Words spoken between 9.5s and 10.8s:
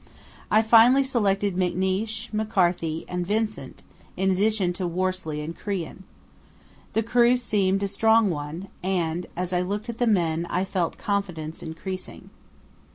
I looked at the men I